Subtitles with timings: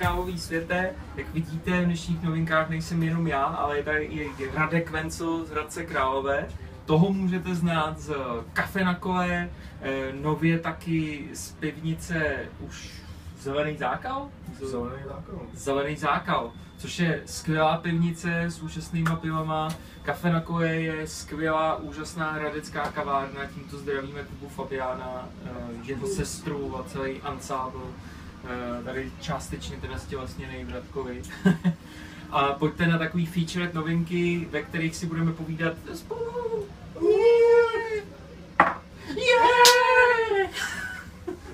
[0.00, 0.90] kávový světe.
[1.16, 5.50] Jak vidíte, v dnešních novinkách nejsem jenom já, ale je tady i Radek Vencel z
[5.50, 6.48] Hradce Králové.
[6.84, 8.14] Toho můžete znát z
[8.52, 9.50] Kafe na kole,
[9.80, 13.00] eh, nově taky z pivnice už
[13.40, 14.28] Zelený zákal?
[14.60, 15.40] Zelený zákal.
[15.54, 19.68] Zelený zákal, což je skvělá pivnice s úžasnýma pivama.
[20.02, 25.50] Kafe na koje je skvělá, úžasná hradecká kavárna, tímto zdravíme Kubu Fabiana, eh,
[25.84, 27.82] jeho sestru a celý ansábl.
[28.44, 31.22] Eh, Tady částečně teda vlastně nejvratkovi.
[32.30, 36.66] A pojďte na takový featured novinky, ve kterých si budeme povídat spolu.
[39.16, 39.70] Yeah!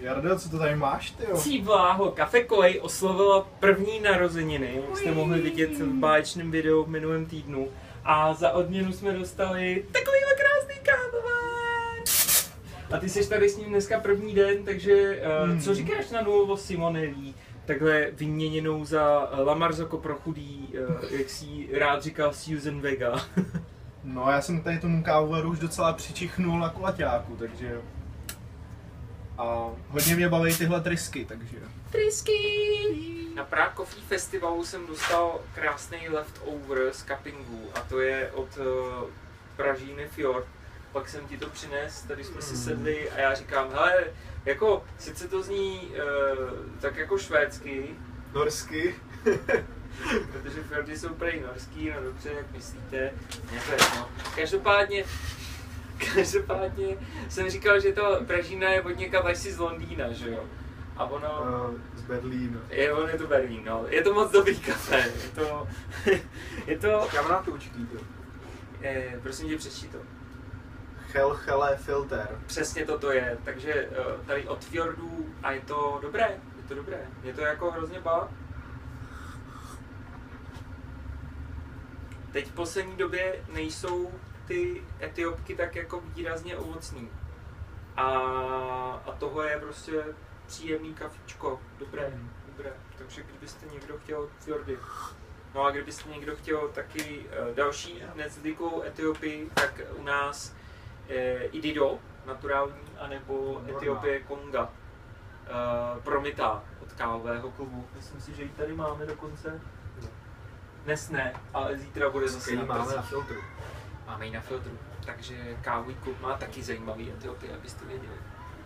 [0.00, 1.36] Jardo, co to tady máš, ty jo?
[1.36, 7.26] Cíbláho Kafe Kolej oslovila první narozeniny, jak jste mohli vidět v báječném videu v minulém
[7.26, 7.68] týdnu.
[8.04, 10.23] A za odměnu jsme dostali kávovar.
[12.94, 15.60] A ty jsi tady s ním dneska první den, takže uh, Hmm.
[15.60, 17.34] co říkáš na Nuovo Simonelli?
[17.66, 23.14] Takhle vyměněnou za uh, Lamarzoko pro chudý, uh, jak si rád říkal Susan Vega.
[24.06, 27.80] No, já jsem tady tomu kávovaru už docela přičichnul na kulaťáku, takže...
[29.38, 31.56] A hodně mě baví tyhle trysky, takže...
[31.90, 32.32] Trysky!
[33.34, 38.64] Na Prague Coffee Festivalu jsem dostal krásný leftover z cuppingu a to je od uh,
[39.56, 40.46] Pražíny Fjord.
[40.94, 42.58] Pak jsem ti to přines, tady jsme si Mm.
[42.60, 44.04] sedli a já říkám, hele,
[44.44, 46.48] jako, sice to zní uh,
[46.80, 47.96] tak jako švédsky,
[48.34, 48.94] Norsky.
[50.32, 52.96] protože Fjordy jsou prej norský, no dobře, jak myslíte,
[53.52, 54.08] ne, to je jedno.
[54.36, 55.04] Každopádně,
[56.14, 56.96] každopádně
[57.28, 60.44] jsem říkal, že to Pražína je od někam asi z Londýna, že jo?
[60.96, 61.28] A ono,
[61.70, 62.60] Uh, z Berlína.
[62.70, 63.84] Je, on je to Berlín, no.
[63.88, 64.96] Je to moc dobrý kafe.
[64.96, 65.68] Je to,
[66.66, 67.98] je to, Kamrátoučký to.
[68.82, 69.98] eh, prosím tě, přečti to.
[71.14, 72.40] Chel Chele Filter.
[72.46, 73.38] Přesně toto je.
[73.44, 76.38] Takže eh, tady od Fjordů a je to dobré.
[76.56, 77.06] Je to dobré.
[77.22, 78.28] Je to jako hrozně ba.
[82.32, 84.10] Teď v poslední době nejsou
[84.46, 87.10] ty etiopky tak jako výrazně ovocný.
[87.96, 88.04] A,
[89.06, 90.04] a tohle je prostě
[90.46, 91.60] příjemný kafičko.
[91.78, 92.30] Dobré, Mm.
[92.46, 92.72] dobré.
[92.98, 94.78] Takže kdybyste někdo chtěl Fjordy.
[95.54, 100.54] No a kdybyste někdo chtěl taky eh, další nezvyklou Etiopii, tak u nás
[101.08, 103.62] eh, Idido, naturální, anebo.
[103.68, 104.70] Etiopie Konga.
[105.46, 107.84] Eh, promitá od kávového klubu.
[107.96, 109.60] Myslím si, že ji tady máme dokonce.
[110.84, 113.36] Dnes ne, ale zítra bude zase na máme na filtru.
[114.06, 114.78] Máme ji na filtru.
[115.06, 118.16] Takže kávový klub má taky zajímavý Etiopie, abyste věděli.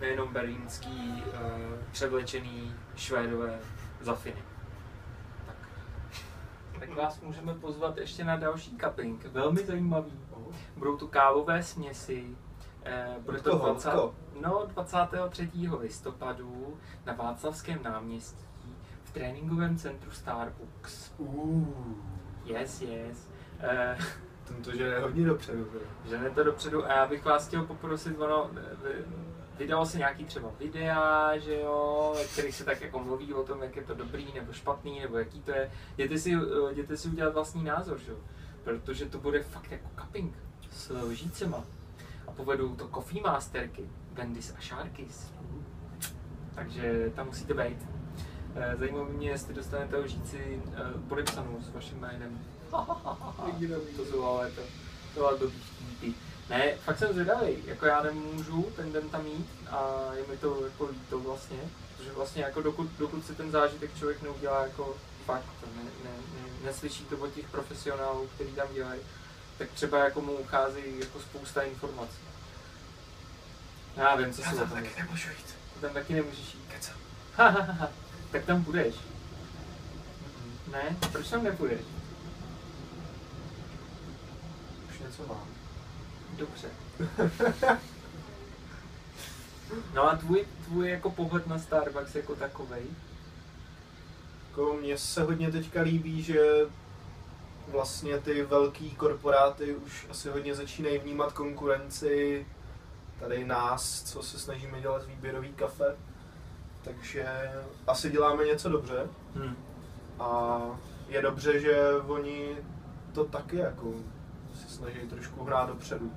[0.00, 3.58] Nejenom berlínský, uh, převlečený Švédové
[4.00, 4.42] za Finy.
[6.88, 6.96] Tak.
[6.98, 9.24] vás můžeme pozvat ještě na další cupping.
[9.26, 10.12] Velmi zajímavý.
[10.76, 12.36] Budou tu kávové směsi.
[12.84, 13.70] Eh, bude to Koho?
[13.70, 14.14] 20, Koho?
[14.42, 15.50] no, 23.
[15.80, 16.76] listopadu
[17.06, 18.44] na Václavském náměstí
[19.04, 21.12] v tréninkovém centru Starbucks.
[21.18, 21.66] Uh,
[22.44, 23.30] Yes, yes.
[23.64, 23.98] Eh,
[24.44, 25.66] tento že je hodně dopředu.
[26.04, 28.50] Žene to dopředu a já bych vás chtěl poprosit, ono,
[28.82, 29.04] vy-
[29.58, 33.62] vydalo se nějaký třeba videa, že jo, ve kterých se tak jako mluví o tom,
[33.62, 35.70] jak je to dobrý nebo špatný, nebo jaký to je.
[35.98, 38.18] Jděte si, eh, jděte si udělat vlastní názor, že jo,
[38.64, 40.34] protože to bude fakt jako cupping
[40.70, 41.64] s lžícema.
[42.26, 45.32] A povedou to Coffee Masterky, Bendis a Sharkis.
[46.54, 47.88] Takže tam musíte být.
[48.54, 52.40] Eh, Zajímalo mě, jestli dostanete lžíci eh, podepsanou s vaším jménem.
[53.96, 54.60] to jsou ale to,
[55.14, 56.14] to ale dobrý.
[56.52, 60.64] Ne, fakt jsem zvědavý, jako já nemůžu ten den tam jít a je mi to
[60.64, 61.58] jako líto vlastně,
[61.96, 64.96] protože vlastně jako dokud, dokud si ten zážitek člověk neudělá jako
[65.26, 65.44] fakt,
[65.76, 69.00] ne, ne, ne, neslyší to od těch profesionálů, který tam dělají,
[69.58, 72.18] tak třeba jako mu uchází jako spousta informací.
[73.96, 74.96] Já vím, co si o tom myslíš.
[74.96, 75.54] nemůžu jít.
[75.80, 76.64] Tam taky nemůžeš jít.
[76.68, 76.96] Kecam.
[78.30, 78.94] tak tam budeš.
[80.72, 80.96] Ne?
[81.12, 81.80] Proč tam nepůjdeš?
[84.90, 85.61] Už něco mám.
[86.32, 86.68] Dobře.
[89.94, 92.82] No a tvůj, tvůj jako pohled na Starbucks jako takovej?
[94.48, 96.40] Jako mně se hodně teďka líbí, že
[97.68, 102.46] vlastně ty velký korporáty už asi hodně začínají vnímat konkurenci
[103.20, 105.96] tady nás, co se snažíme dělat výběrový kafe.
[106.84, 107.26] Takže
[107.86, 109.56] asi děláme něco dobře Hmm.
[110.18, 110.60] a
[111.08, 112.56] je dobře, že oni
[113.12, 113.94] to taky jako
[114.54, 116.12] se snaží trošku hrát dopředu.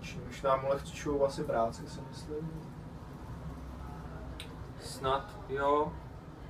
[0.00, 2.50] Čímž nám lehčují asi práci, si myslím.
[4.80, 5.92] Snad, jo.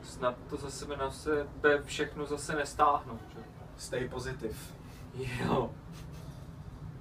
[0.02, 3.40] Snad to za sebe na sebe všechno zase nestáhnou, že?
[3.76, 4.54] Stay positive.
[5.14, 5.70] Jo.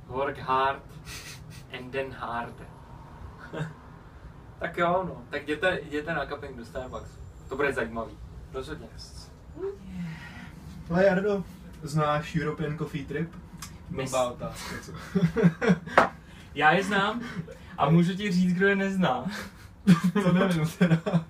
[0.07, 0.83] Work hard
[1.79, 2.55] and then hard.
[4.59, 5.21] tak jo, no.
[5.29, 7.09] Tak jděte, jděte na cupping do Starbucks.
[7.49, 8.17] To bude zajímavý.
[8.53, 8.87] Rozhodně.
[10.89, 11.43] Ale Jardo,
[11.83, 13.29] znáš European Coffee Trip?
[13.91, 14.91] Mys- Blbá otázka, co?
[16.55, 17.21] Já je znám
[17.77, 19.25] a můžu ti říct, kdo je nezná.
[20.23, 21.01] to nevím teda.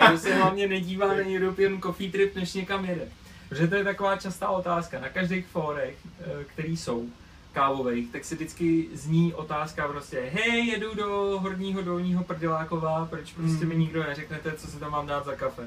[0.00, 3.08] Já se hlavně nedívá na European Coffee Trip, než někam jede.
[3.48, 5.00] Protože to je taková častá otázka.
[5.00, 7.08] Na každých fórech, eh, který jsou
[7.52, 13.64] kávových, tak se vždycky zní otázka prostě hej, jedu do horního dolního prdělákova, proč prostě
[13.64, 13.68] Mm.
[13.68, 15.62] mi nikdo neřeknete, co se tam mám dát za kafe.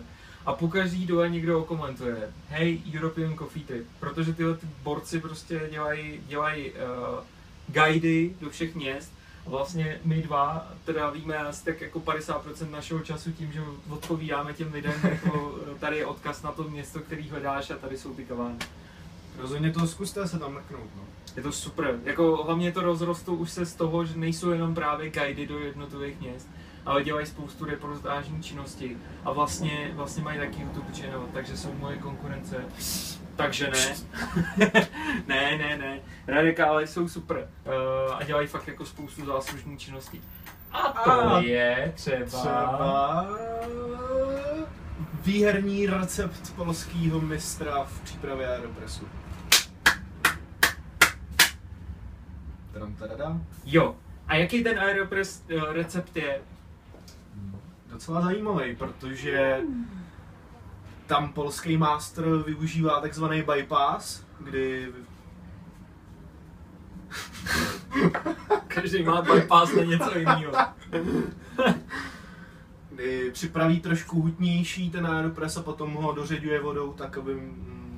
[0.48, 6.22] A pokaždý dole někdo okomentuje, hej, European Coffee Trip, protože tyhle ty borci prostě dělají,
[6.28, 6.78] dělají uh,
[7.68, 9.12] guidy do všech měst
[9.46, 14.74] a vlastně my dva trávíme asi tak jako 50% našeho času tím, že odpovídáme těm
[14.74, 18.60] lidem, jako tady je odkaz na to město, který hledáš a tady jsou ty kavárny.
[19.38, 21.04] Rozhodně to zkuste se tam mrknout, no.
[21.36, 22.00] Je to super.
[22.04, 26.20] Jako hlavně to rozrostou už se z toho, že nejsou jenom právě guidy do jednotlivých
[26.20, 26.50] měst,
[26.88, 31.98] ale dělají spoustu reportážní činnosti a vlastně, vlastně mají taky YouTube channel, takže jsou moje
[31.98, 32.56] konkurence.
[33.36, 33.96] Takže ne.
[35.28, 36.00] ne, ne, ne.
[36.28, 37.50] Radek ale jsou super.
[37.66, 40.22] Uh, a dělají fakt jako spoustu záslužní činností.
[40.72, 42.26] A to A je třeba...
[42.26, 43.28] Třeba
[45.24, 49.08] výherní recept polského mistra v přípravě aeropresu.
[53.66, 53.96] Jo.
[54.28, 56.42] A jaký ten Aeropress uh, recept je?
[57.98, 59.62] Docela zajímavý, protože
[61.06, 64.94] tam polský master využívá takzvaný bypass, kdy
[68.68, 70.54] Každý má bypass na něco jiného.
[72.90, 77.42] kdy připraví trošku hutnější ten aeropres a potom ho doředuje vodou tak, aby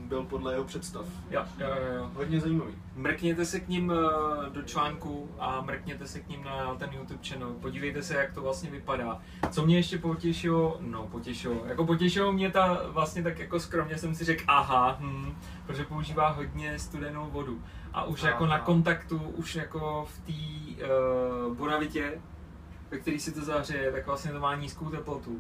[0.10, 1.06] byl podle jeho představ.
[1.32, 2.12] Jo, jo, jo.
[2.14, 2.74] Hodně zajímavý.
[2.96, 7.20] Mrkněte se k ním eh, do článku a mrkněte se k ním na ten YouTube
[7.28, 7.54] channel.
[7.62, 9.22] Podívejte se, jak to vlastně vypadá.
[9.50, 14.16] Co mě ještě potěšilo, no potěšilo, jako potěšilo mě ta vlastně tak jako skromně jsem
[14.16, 15.36] si řekl, aha, hm,
[15.66, 17.62] protože používá hodně studenou vodu.
[17.94, 18.58] A už jako Aha.
[18.58, 22.22] na kontaktu, už jako v té uh, bonavitě,
[22.92, 25.40] ve který si to zahřeje, tak vlastně to má nízkou teplotu.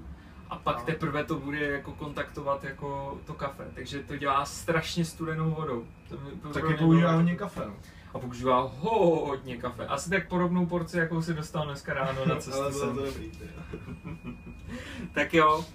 [0.50, 0.86] A pak Aha.
[0.86, 5.86] teprve to bude jako kontaktovat jako to kafe, takže to dělá strašně studenou vodou.
[6.10, 7.62] To, to Taky používá bylo- hodně kafe.
[7.68, 7.74] No.
[8.14, 9.86] a používá hodně kafe.
[9.88, 12.96] Asi tak podobnou porci, jakou si dostal dneska ráno na cestu Ale sem.
[12.96, 13.32] to dobrý.
[15.14, 15.66] Tak jo, uh,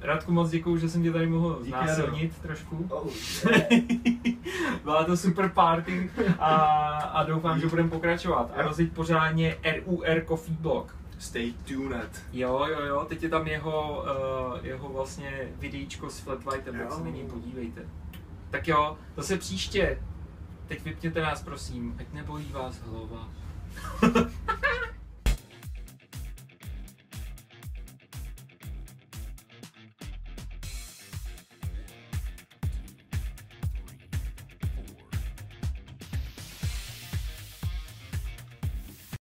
[0.00, 2.86] Radku moc děkuju, že jsem tě tady mohl Díky, znásilnit trošku.
[2.90, 3.06] Oh,
[4.84, 6.54] Byla to super party a,
[6.96, 8.50] a doufám, že budeme pokračovat.
[8.56, 10.96] A rozjít pořádně RUR Coffee Blog.
[11.20, 12.22] Stay tuned.
[12.32, 16.92] Jo, jo, jo, teď je tam jeho, uh, jeho vlastně videíčko s Flat Whitem, tak
[16.92, 17.82] se na něj podívejte.
[18.50, 20.02] Tak jo, zase příště.
[20.68, 23.28] Teď vypněte nás prosím, ať nebojí vás hlava.